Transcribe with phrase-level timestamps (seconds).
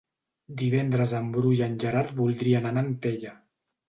[0.59, 3.35] Divendres en Bru i en Gerard voldrien anar a Antella.